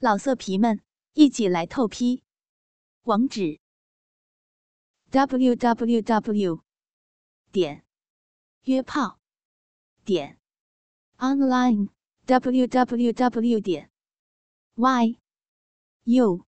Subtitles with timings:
[0.00, 0.80] 老色皮们，
[1.14, 2.22] 一起来透批！
[3.02, 3.58] 网址
[5.10, 6.62] ：w w w
[7.50, 7.84] 点
[8.62, 9.18] 约炮
[10.04, 10.38] 点
[11.16, 11.88] online
[12.26, 13.90] w w w 点
[14.76, 15.18] y
[16.04, 16.46] u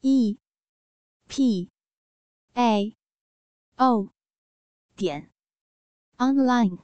[0.00, 0.38] e
[1.28, 1.70] p
[2.54, 2.96] a
[3.76, 4.08] o
[4.96, 5.30] 点
[6.16, 6.78] online。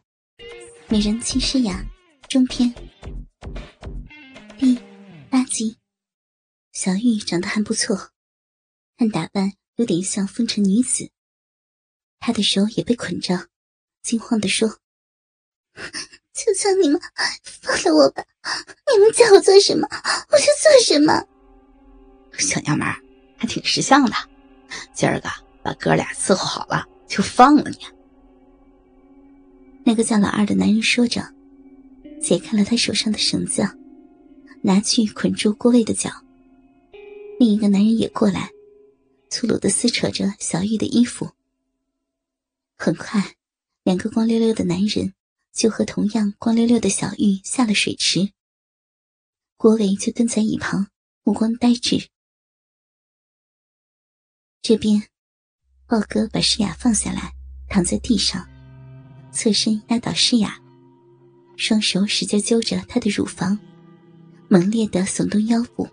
[0.90, 1.82] 美人妻诗雅
[2.28, 2.74] 中篇。
[6.80, 8.10] 小玉长得还不错，
[8.96, 11.10] 看打扮有点像风尘女子。
[12.20, 13.48] 她的手也被捆着，
[14.00, 14.78] 惊慌地说
[16.32, 17.00] ：“求求你们
[17.42, 18.24] 放了我吧！
[18.94, 19.88] 你们叫我做什么，
[20.30, 21.26] 我就做什么。”
[22.38, 22.86] 小娘们
[23.36, 24.14] 还挺识相的，
[24.94, 25.28] 今儿个
[25.64, 27.78] 把哥俩伺候好了，就放了你。
[29.84, 31.34] 那个叫老二的男人说着，
[32.22, 33.68] 解开了他手上的绳子，
[34.62, 36.08] 拿去捆住郭卫的脚。
[37.38, 38.50] 另一个男人也过来，
[39.30, 41.30] 粗鲁的撕扯着小玉的衣服。
[42.76, 43.36] 很快，
[43.84, 45.14] 两个光溜溜的男人
[45.52, 48.32] 就和同样光溜溜的小玉下了水池。
[49.56, 50.88] 郭伟就跟在一旁，
[51.22, 52.08] 目光呆滞。
[54.60, 55.04] 这边，
[55.86, 57.32] 豹哥把诗雅放下来，
[57.68, 58.44] 躺在地上。
[59.30, 60.60] 侧身压倒诗雅，
[61.56, 63.56] 双手使劲揪着她的乳房，
[64.48, 65.88] 猛烈的耸动腰部。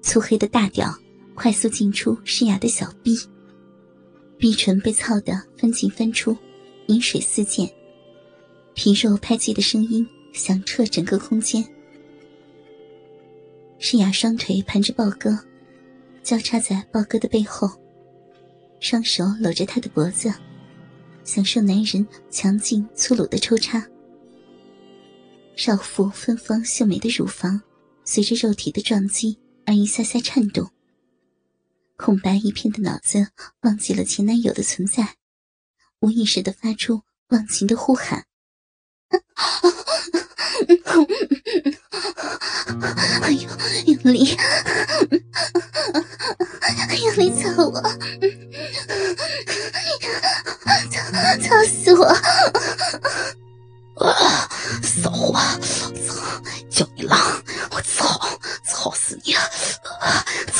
[0.00, 0.94] 粗黑的大屌
[1.34, 3.16] 快速进出诗雅的小臂，
[4.38, 6.36] 臂唇被操得翻进翻出，
[6.86, 7.68] 饮水四溅，
[8.74, 11.64] 皮肉拍击的声音响彻整个空间。
[13.78, 15.38] 诗雅双腿盘着豹哥，
[16.22, 17.70] 交叉在豹哥的背后，
[18.80, 20.32] 双手搂着他的脖子。
[21.24, 23.86] 享受男人强劲粗鲁的抽插，
[25.56, 27.60] 少妇芬芳秀美的乳房
[28.02, 29.36] 随着肉体的撞击
[29.68, 30.70] 而一下下颤动。
[31.94, 33.28] 空白一片的脑子
[33.60, 35.16] 忘记了前男友的存在，
[36.00, 38.24] 无意识的发出忘情的呼喊
[43.20, 43.50] ：“哎呦，
[43.84, 44.34] 用力，
[47.04, 47.82] 用力操我！”
[51.42, 52.06] 操死我！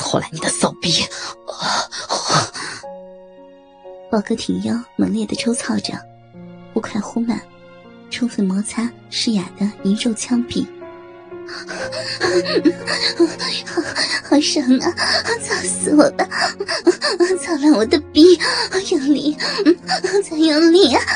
[0.09, 0.91] 操烂你的骚逼！
[4.11, 5.93] 宝哥挺腰，猛烈的抽操着，
[6.73, 7.39] 忽快忽慢，
[8.11, 10.67] 充分摩擦诗雅的银肉枪壁。
[11.47, 11.63] 好，
[14.31, 14.91] 好爽啊！
[15.43, 16.27] 操死我吧！
[17.43, 18.41] 操烂我的逼！
[18.91, 19.37] 用力，
[20.25, 21.03] 再用力啊！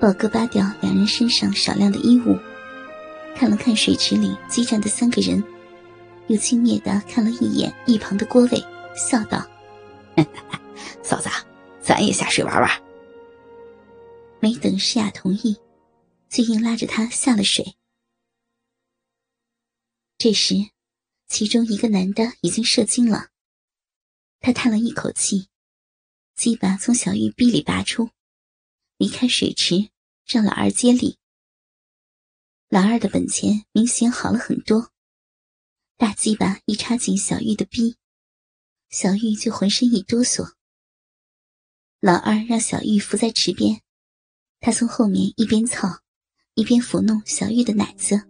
[0.00, 2.38] 宝哥扒掉两人身上少量的衣物，
[3.36, 5.42] 看了看水池里激战的三个人，
[6.28, 8.64] 又轻蔑的看了一眼一旁的郭伟，
[8.94, 9.44] 笑道
[11.02, 11.28] ：“嫂子，
[11.82, 12.82] 咱也下水玩玩。”
[14.40, 15.56] 没等诗雅同意，
[16.28, 17.76] 就硬拉着她下了水。
[20.16, 20.54] 这时，
[21.26, 23.28] 其中一个男的已经射精了，
[24.40, 25.48] 他叹了一口气，
[26.36, 28.10] 鸡巴从小玉臂里拔出，
[28.96, 29.90] 离开水池，
[30.24, 31.18] 让老二接力。
[32.74, 34.90] 老二的本钱明显好了很多，
[35.96, 37.94] 大鸡巴一插进小玉的逼，
[38.90, 40.54] 小玉就浑身一哆嗦。
[42.00, 43.80] 老二让小玉伏在池边。
[44.58, 46.00] 他从后面一边操，
[46.54, 48.20] 一边抚弄小玉的奶子。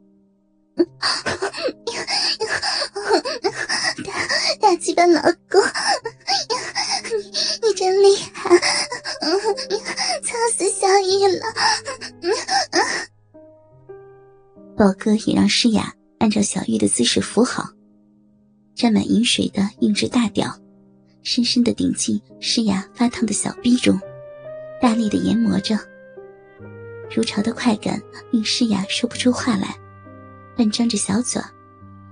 [4.04, 4.12] 大
[4.60, 5.58] 大鸡巴老公，
[7.16, 8.58] 你你真厉害，
[10.20, 11.46] 操死小玉了！
[14.76, 17.68] 宝哥也让诗雅按照小玉的姿势扶好，
[18.74, 20.52] 沾满饮水的硬质大屌，
[21.22, 23.98] 深深的顶进诗雅发烫的小臂中，
[24.80, 25.78] 大力的研磨着。
[27.14, 28.02] 如潮的快感
[28.32, 29.76] 令诗雅说不出话来，
[30.56, 31.40] 半张着小嘴，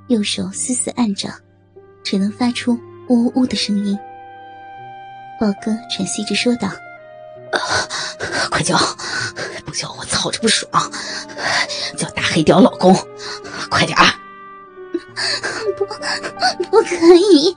[0.06, 1.28] 右手死死按着，
[2.04, 2.78] 只能发出
[3.08, 3.98] 呜呜呜的声音。
[5.40, 6.70] 豹哥喘息着说道
[8.52, 8.78] ：“快叫，
[9.64, 10.70] 不叫我操着不爽，
[11.96, 12.94] 叫大黑屌老公，
[13.70, 14.06] 快点儿！”
[15.76, 15.84] 不，
[16.70, 17.54] 不可以。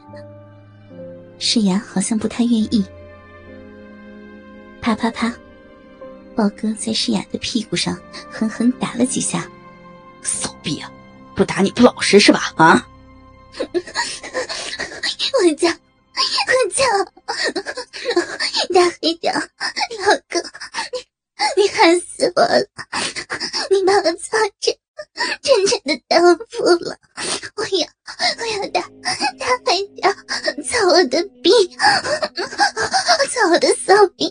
[1.39, 2.85] 诗雅好像不太愿意。
[4.81, 5.33] 啪啪啪。
[6.35, 7.97] 豹哥在诗雅的屁股上
[8.29, 9.49] 狠狠打了几下，
[10.21, 10.91] 骚逼啊！
[11.33, 12.51] 不打你不老实是吧？
[12.57, 12.85] 啊！
[13.57, 13.63] 我
[15.55, 16.83] 叫，我叫，
[18.73, 19.39] 大黑屌，老
[20.29, 20.41] 公，
[21.55, 22.67] 你害死我了！
[23.69, 24.73] 你把我操成
[25.41, 26.97] 真正的荡妇了！
[27.55, 27.87] 我要，
[28.39, 28.81] 我要他，
[29.39, 30.11] 他还要
[30.63, 31.49] 操我的逼，
[33.29, 34.29] 操我的骚逼！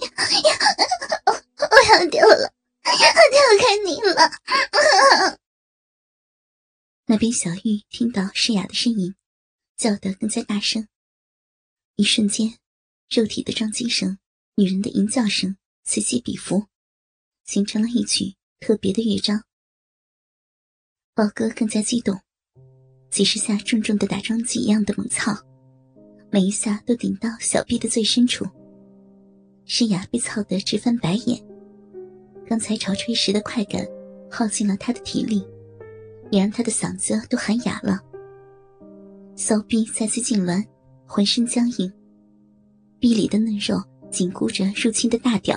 [1.59, 2.53] 我要丢了，
[2.85, 2.91] 我
[3.31, 4.31] 丢开你了！
[7.07, 9.15] 那边小玉听到诗雅的声音，
[9.77, 10.89] 叫得更加大声。
[11.97, 12.59] 一瞬间，
[13.11, 14.19] 肉体的撞击声、
[14.57, 16.67] 女人的淫叫声此起彼伏。
[17.45, 18.37] 形成了一曲
[18.67, 19.43] 特别的乐章。
[21.15, 22.19] 宝哥更加激动，
[23.11, 25.37] 几十下重重的打桩机一样的猛操，
[26.31, 28.47] 每一下都顶到小臂的最深处。
[29.67, 31.39] 诗雅被操得直翻白眼，
[32.47, 33.87] 刚才潮吹时的快感
[34.31, 35.47] 耗尽了他的体力，
[36.31, 38.01] 也让他的嗓子都喊哑了。
[39.37, 40.65] 骚逼再次痉挛，
[41.05, 41.93] 浑身僵硬，
[42.99, 43.77] 臂里的嫩肉
[44.11, 45.55] 紧箍着入侵的大屌。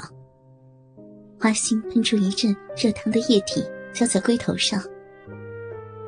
[1.39, 3.63] 花心喷出一阵热烫的液体，
[3.93, 4.83] 浇在龟头上。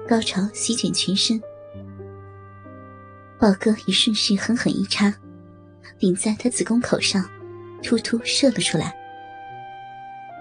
[0.07, 1.39] 高潮席卷全身，
[3.37, 5.13] 宝哥也顺势狠狠一插，
[5.99, 7.23] 顶在他子宫口上，
[7.83, 8.95] 突突射了出来。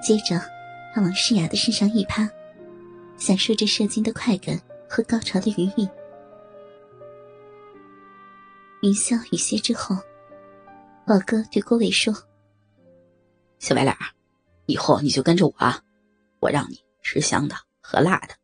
[0.02, 0.40] 接着，
[0.94, 2.26] 他往诗雅的身上一趴，
[3.18, 4.58] 享受着射精的快感
[4.88, 5.86] 和高潮的余韵。
[8.80, 9.94] 云霄雨歇之后，
[11.06, 12.14] 宝哥对郭伟说
[13.60, 13.94] ：“小白脸。”
[14.68, 15.54] 以后你就跟着我，
[16.40, 18.38] 我让你吃香的喝辣的，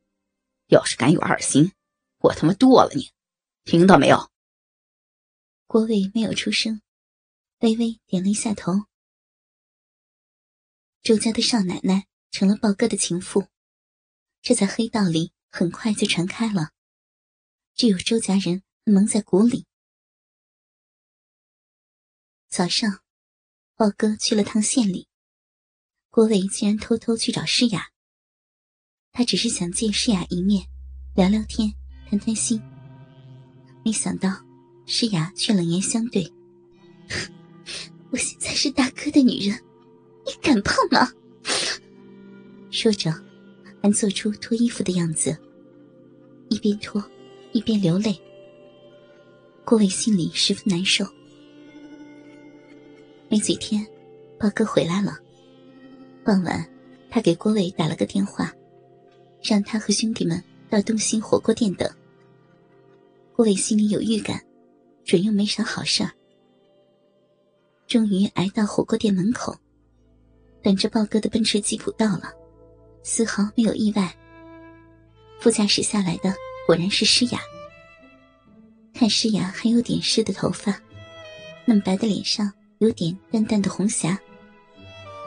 [0.68, 1.74] 要是敢有二心，
[2.16, 3.12] 我他妈剁了你，
[3.64, 4.30] 听到没有？
[5.66, 6.80] 郭伟没有出声，
[7.58, 8.72] 微微点了一下头。
[11.02, 13.46] 周家的少奶奶成了豹哥的情妇，
[14.40, 16.70] 这在黑道里很快就传开了，
[17.74, 19.66] 只有周家人蒙在鼓里。
[22.48, 23.02] 早上，
[23.76, 25.06] 豹哥去了趟县里。
[26.14, 27.88] 郭伟竟然偷偷去找诗雅，
[29.11, 30.64] 他只是想见诗雅一面，
[31.16, 31.75] 聊聊天，
[32.08, 32.62] 谈谈心。
[33.84, 34.31] 没想到
[34.87, 36.32] 诗雅却冷言相对
[38.12, 39.61] ：“我现在是大哥的女人，
[40.25, 41.11] 你敢碰吗？”
[42.70, 43.12] 说着，
[43.82, 45.37] 还做出脱衣服的样子，
[46.49, 47.02] 一边脱
[47.50, 48.17] 一边流泪。
[49.64, 51.05] 郭伟心里十分难受。
[53.28, 53.84] 没几天，
[54.38, 55.19] 豹哥回来了。
[56.24, 56.66] 傍晚，
[57.10, 58.50] 他给郭伟打了个电话，
[59.42, 61.86] 让他和兄弟们到东兴火锅店等。
[63.36, 64.42] 郭伟心里有预感，
[65.04, 66.10] 准又没啥好事儿。
[67.86, 69.54] 终于挨到火锅店门口，
[70.62, 72.32] 等着豹哥的奔驰吉普到了，
[73.02, 74.16] 丝毫没有意外。
[75.40, 76.34] 副驾驶下来的
[76.66, 77.40] 果然是诗雅。
[78.94, 80.80] 看诗雅还有点湿的头发，
[81.66, 84.18] 嫩白的脸上有点淡淡的红霞。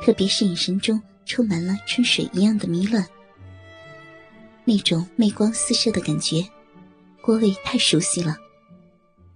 [0.04, 3.06] 特别是眼神中充满了春水一样的迷乱，
[4.64, 6.48] 那种媚光四射的感觉，
[7.22, 8.38] 郭伟太熟悉了。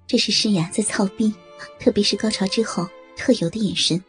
[0.07, 1.33] 这是诗雅在操逼，
[1.79, 4.01] 特别是高潮之后特有的眼神。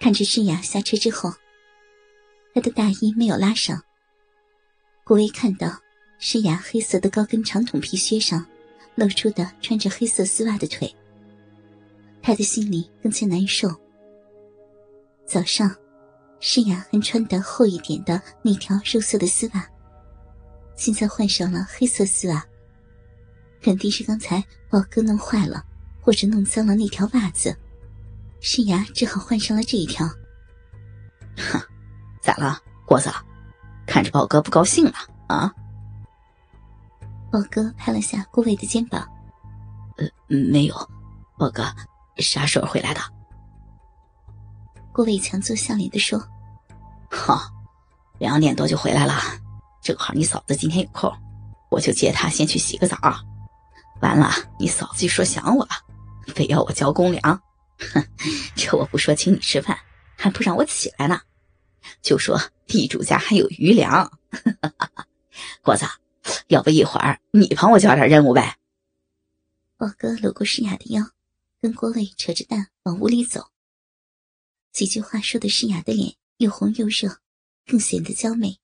[0.00, 1.32] 看着诗雅下车之后，
[2.54, 3.82] 她的大衣没有拉上。
[5.04, 5.80] 郭伟看到
[6.18, 8.46] 诗雅黑色的高跟长筒皮靴上
[8.94, 10.94] 露出的穿着黑色丝袜的腿，
[12.22, 13.68] 他的心里更加难受。
[15.28, 15.70] 早上，
[16.40, 19.62] 诗雅还穿的厚一点的那条肉色的丝袜，
[20.74, 22.42] 现在换上了黑色丝袜，
[23.60, 25.62] 肯定是刚才宝哥弄坏了，
[26.00, 27.54] 或者弄脏了那条袜子。
[28.40, 30.08] 诗雅只好换上了这一条。
[31.36, 31.60] 哼，
[32.22, 33.10] 咋了，郭子？
[33.86, 34.94] 看着宝哥不高兴了
[35.26, 35.52] 啊？
[37.30, 39.06] 宝哥拍了下顾伟的肩膀
[39.98, 40.74] ：“呃，没有，
[41.36, 41.64] 宝哥
[42.16, 43.00] 啥时候回来的？”
[44.98, 46.18] 郭伟强作笑脸的说
[47.08, 47.48] ：“哈，
[48.18, 49.14] 两点多就回来了，
[49.80, 51.08] 正好你嫂子今天有空，
[51.70, 52.98] 我就接她先去洗个澡。
[54.00, 54.28] 完了，
[54.58, 55.70] 你嫂子就说想我了，
[56.34, 57.40] 非要我交公粮。
[57.78, 58.04] 哼，
[58.56, 59.78] 这我不说请你吃饭，
[60.16, 61.20] 还不让我起来呢，
[62.02, 62.36] 就说
[62.66, 64.10] 地主家还有余粮。
[65.62, 65.86] 郭子，
[66.48, 68.56] 要不一会儿你帮我交点任务呗？”
[69.78, 71.04] 宝哥搂过诗雅的腰，
[71.62, 73.46] 跟郭伟扯着蛋往屋里走。
[74.72, 77.20] 几句话说的诗雅的脸又红又热，
[77.66, 78.58] 更显得娇媚。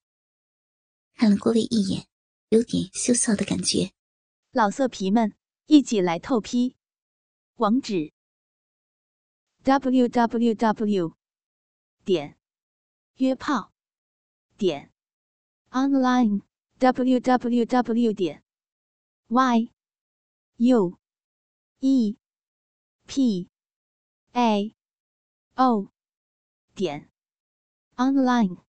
[1.15, 2.07] 看了郭伟一眼，
[2.49, 3.93] 有点羞臊的感觉。
[4.53, 5.35] 老色皮们，
[5.67, 6.77] 一起来透批！
[7.57, 8.13] 网址
[9.63, 11.17] ：w w w
[12.05, 12.37] 点
[13.17, 13.73] 约炮
[14.57, 14.93] 点
[15.71, 16.43] online
[16.79, 18.45] w w w 点
[19.29, 19.71] y
[20.57, 20.99] u
[21.79, 22.17] e
[23.07, 23.49] p
[24.33, 24.75] a
[25.55, 25.94] o
[26.75, 27.09] 点
[27.97, 28.64] online。